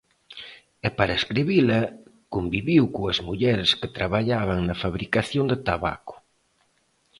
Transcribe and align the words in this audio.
E 0.87 0.89
para 0.97 1.17
escribila 1.21 1.79
conviviu 2.35 2.83
coas 2.95 3.19
mulleres 3.27 3.71
que 3.79 3.93
traballaban 3.97 4.59
na 4.67 4.75
fabricación 4.83 5.45
de 5.51 5.57
tabaco. 5.67 6.15